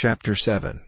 [0.00, 0.80] Chapter 7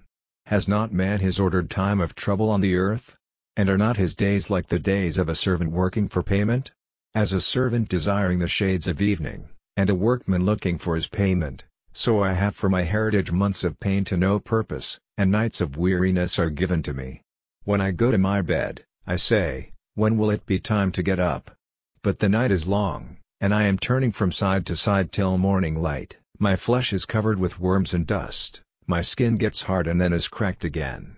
[0.46, 3.16] Has not man his ordered time of trouble on the earth?
[3.56, 6.70] And are not his days like the days of a servant working for payment?
[7.12, 11.64] As a servant desiring the shades of evening, and a workman looking for his payment,
[11.92, 15.76] so I have for my heritage months of pain to no purpose, and nights of
[15.76, 17.22] weariness are given to me.
[17.64, 21.18] When I go to my bed, I say, When will it be time to get
[21.18, 21.50] up?
[22.04, 25.74] But the night is long, and I am turning from side to side till morning
[25.74, 30.12] light, my flesh is covered with worms and dust, my skin gets hard and then
[30.12, 31.14] is cracked again.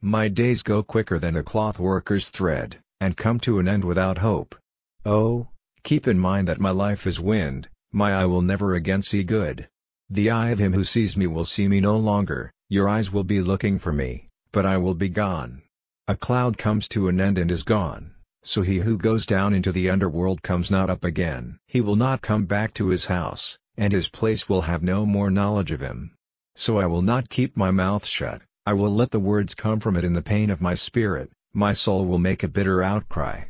[0.00, 4.16] My days go quicker than a cloth worker's thread, and come to an end without
[4.16, 4.56] hope.
[5.04, 5.48] Oh,
[5.84, 9.68] keep in mind that my life is wind, my eye will never again see good.
[10.08, 13.24] The eye of him who sees me will see me no longer, your eyes will
[13.24, 15.60] be looking for me, but I will be gone.
[16.08, 19.72] A cloud comes to an end and is gone, so he who goes down into
[19.72, 21.58] the underworld comes not up again.
[21.66, 25.30] He will not come back to his house, and his place will have no more
[25.30, 26.14] knowledge of him.
[26.62, 29.96] So I will not keep my mouth shut, I will let the words come from
[29.96, 33.44] it in the pain of my spirit, my soul will make a bitter outcry.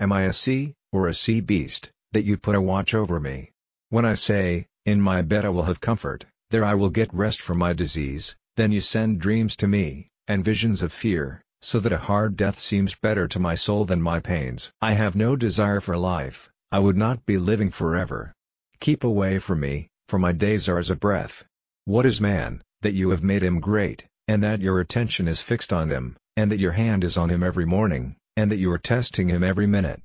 [0.00, 3.52] Am I a sea, or a sea beast, that you put a watch over me?
[3.90, 7.40] When I say, In my bed I will have comfort, there I will get rest
[7.40, 11.92] from my disease, then you send dreams to me, and visions of fear, so that
[11.92, 14.72] a hard death seems better to my soul than my pains.
[14.82, 18.32] I have no desire for life, I would not be living forever.
[18.80, 21.44] Keep away from me, for my days are as a breath.
[21.88, 25.72] What is man, that you have made him great, and that your attention is fixed
[25.72, 28.78] on him, and that your hand is on him every morning, and that you are
[28.78, 30.02] testing him every minute?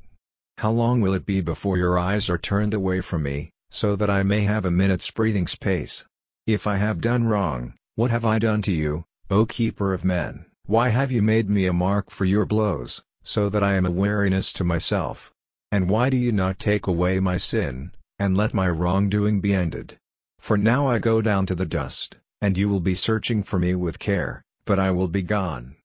[0.60, 4.12] How long will it be before your eyes are turned away from me, so that
[4.12, 6.06] I may have a minute's breathing space?
[6.46, 10.46] If I have done wrong, what have I done to you, O keeper of men?
[10.68, 13.92] Why have you made me a mark for your blows, so that I am a
[13.92, 15.32] weariness to myself?
[15.72, 19.98] And why do you not take away my sin, and let my wrongdoing be ended?
[20.42, 23.76] For now I go down to the dust, and you will be searching for me
[23.76, 25.76] with care, but I will be gone.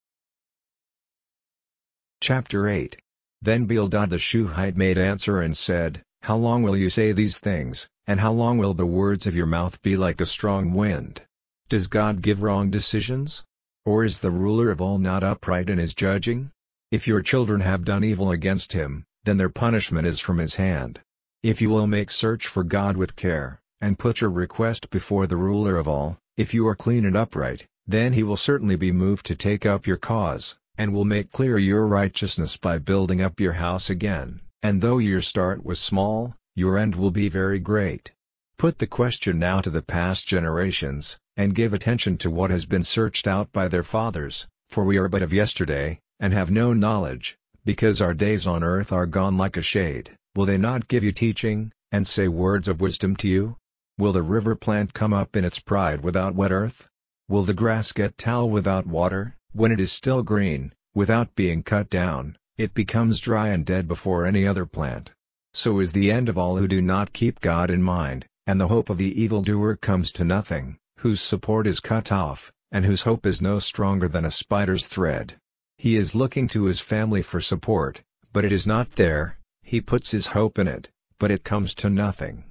[2.23, 2.97] Chapter 8
[3.43, 7.87] Then Bildad the Shuhite made answer and said, How long will you say these things,
[8.07, 11.21] and how long will the words of your mouth be like a strong wind?
[11.69, 13.45] Does God give wrong decisions?
[13.85, 16.51] Or is the ruler of all not upright in his judging?
[16.91, 20.99] If your children have done evil against him, then their punishment is from his hand.
[21.43, 25.37] If you will make search for God with care, and put your request before the
[25.37, 29.25] ruler of all, if you are clean and upright, then he will certainly be moved
[29.27, 33.53] to take up your cause, and will make clear your righteousness by building up your
[33.53, 38.13] house again, and though your start was small, your end will be very great.
[38.59, 42.83] Put the question now to the past generations, and give attention to what has been
[42.83, 47.37] searched out by their fathers, for we are but of yesterday, and have no knowledge,
[47.65, 50.11] because our days on earth are gone like a shade.
[50.35, 53.57] Will they not give you teaching, and say words of wisdom to you?
[53.99, 56.87] Will the river plant come up in its pride without wet earth?
[57.29, 59.37] Will the grass get tall without water?
[59.53, 64.27] When it is still green, without being cut down, it becomes dry and dead before
[64.27, 65.13] any other plant.
[65.55, 68.69] So is the end of all who do not keep God in mind, and the
[68.69, 73.25] hope of the evildoer comes to nothing, whose support is cut off, and whose hope
[73.25, 75.39] is no stronger than a spider's thread.
[75.79, 80.11] He is looking to his family for support, but it is not there, he puts
[80.11, 82.45] his hope in it, but it comes to nothing.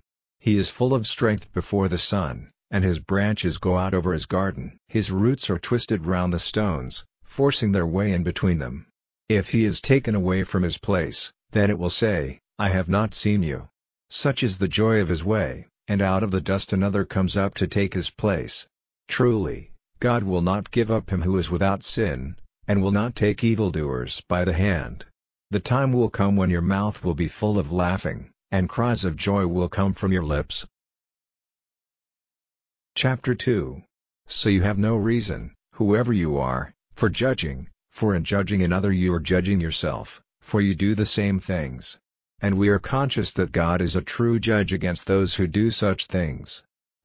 [0.45, 4.27] He is full of strength before the sun, and his branches go out over his
[4.27, 4.77] garden.
[4.87, 8.85] His roots are twisted round the stones, forcing their way in between them.
[9.27, 13.15] If he is taken away from his place, then it will say, I have not
[13.15, 13.69] seen you.
[14.11, 17.55] Such is the joy of his way, and out of the dust another comes up
[17.55, 18.67] to take his place.
[19.07, 22.35] Truly, God will not give up him who is without sin,
[22.67, 25.05] and will not take evildoers by the hand.
[25.49, 29.17] The time will come when your mouth will be full of laughing, and cries of
[29.17, 30.65] joy will come from your lips.
[32.95, 33.83] Chapter 2
[34.27, 39.13] So you have no reason, whoever you are, for judging, for in judging another you
[39.13, 41.97] are judging yourself, for you do the same things.
[42.39, 46.05] And we are conscious that God is a true judge against those who do such
[46.05, 46.63] things.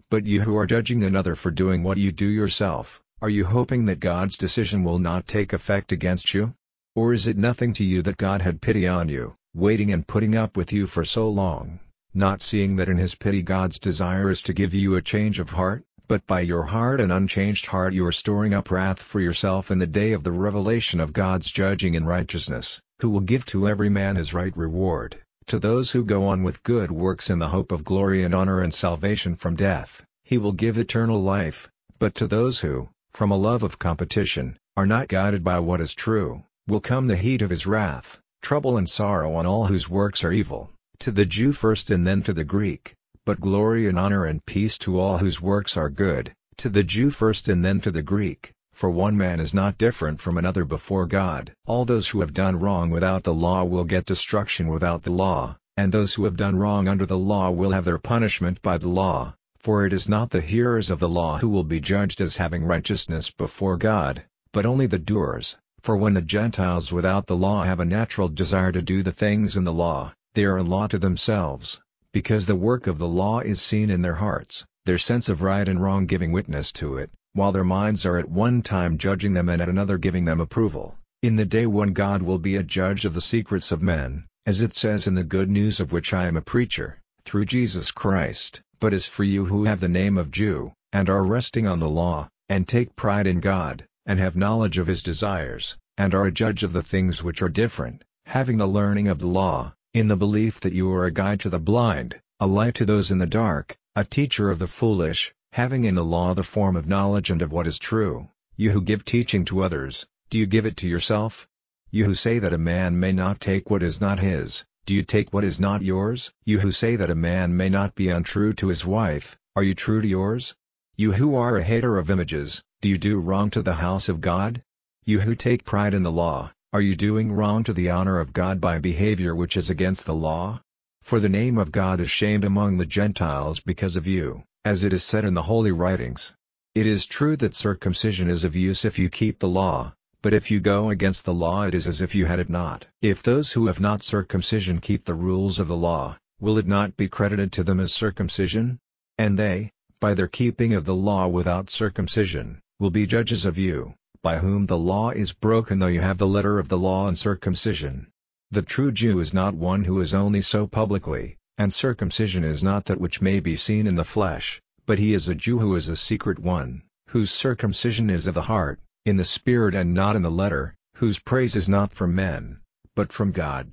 [0.08, 3.86] But you who are judging another for doing what you do yourself, are you hoping
[3.86, 6.54] that God's decision will not take effect against you?
[6.94, 10.36] Or is it nothing to you that God had pity on you, waiting and putting
[10.36, 11.80] up with you for so long,
[12.14, 15.50] not seeing that in his pity God's desire is to give you a change of
[15.50, 19.72] heart, but by your hard and unchanged heart you are storing up wrath for yourself
[19.72, 23.68] in the day of the revelation of God's judging in righteousness, who will give to
[23.68, 27.48] every man his right reward, to those who go on with good works in the
[27.48, 31.68] hope of glory and honor and salvation from death, he will give eternal life,
[31.98, 35.92] but to those who, from a love of competition, are not guided by what is
[35.92, 40.24] true, will come the heat of his wrath trouble and sorrow on all whose works
[40.24, 42.94] are evil, to the Jew first and then to the Greek,
[43.24, 47.10] but glory and honor and peace to all whose works are good, To the Jew
[47.10, 51.06] first and then to the Greek, for one man is not different from another before
[51.06, 51.52] God.
[51.64, 55.56] All those who have done wrong without the law will get destruction without the law,
[55.76, 58.88] and those who have done wrong under the law will have their punishment by the
[58.88, 62.36] law, for it is not the hearers of the law who will be judged as
[62.36, 65.56] having righteousness before God, but only the doers.
[65.82, 69.56] For when the Gentiles without the law have a natural desire to do the things
[69.56, 71.80] in the law, they are a law to themselves,
[72.12, 75.66] because the work of the law is seen in their hearts, their sense of right
[75.66, 79.48] and wrong giving witness to it, while their minds are at one time judging them
[79.48, 83.06] and at another giving them approval, in the day when God will be a judge
[83.06, 86.26] of the secrets of men, as it says in the good news of which I
[86.26, 88.60] am a preacher, through Jesus Christ.
[88.80, 91.88] But as for you who have the name of Jew, and are resting on the
[91.88, 96.32] law, and take pride in God, and have knowledge of his desires, and are a
[96.32, 100.16] judge of the things which are different, having the learning of the law, in the
[100.16, 103.26] belief that you are a guide to the blind, a light to those in the
[103.28, 107.40] dark, a teacher of the foolish, having in the law the form of knowledge and
[107.40, 110.88] of what is true, you who give teaching to others, do you give it to
[110.88, 111.46] yourself?
[111.92, 115.04] You who say that a man may not take what is not his, do you
[115.04, 116.32] take what is not yours?
[116.44, 119.74] You who say that a man may not be untrue to his wife, are you
[119.74, 120.56] true to yours?
[121.00, 124.20] You who are a hater of images, do you do wrong to the house of
[124.20, 124.62] God?
[125.06, 128.34] You who take pride in the law, are you doing wrong to the honor of
[128.34, 130.60] God by behavior which is against the law?
[131.00, 134.92] For the name of God is shamed among the Gentiles because of you, as it
[134.92, 136.34] is said in the holy writings.
[136.74, 140.50] It is true that circumcision is of use if you keep the law, but if
[140.50, 142.86] you go against the law it is as if you had it not.
[143.00, 146.98] If those who have not circumcision keep the rules of the law, will it not
[146.98, 148.78] be credited to them as circumcision?
[149.16, 153.94] And they, by their keeping of the law without circumcision, will be judges of you,
[154.22, 157.18] by whom the law is broken though you have the letter of the law and
[157.18, 158.06] circumcision.
[158.50, 162.86] The true Jew is not one who is only so publicly, and circumcision is not
[162.86, 165.88] that which may be seen in the flesh, but he is a Jew who is
[165.88, 170.22] a secret one, whose circumcision is of the heart, in the spirit and not in
[170.22, 172.58] the letter, whose praise is not from men,
[172.94, 173.72] but from God.